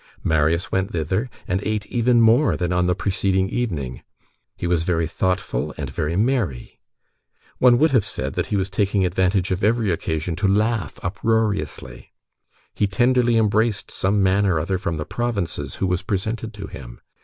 [0.23, 4.01] Marius went thither, and ate even more than on the preceding evening.
[4.55, 6.79] He was very thoughtful and very merry.
[7.59, 12.11] One would have said that he was taking advantage of every occasion to laugh uproariously.
[12.73, 16.99] He tenderly embraced some man or other from the provinces, who was presented to him.